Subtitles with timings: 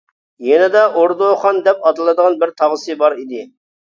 [0.43, 3.43] يېنىدا ئوردۇ خان دەپ ئاتىلىدىغان بىر تاغىسى بار ئىدى.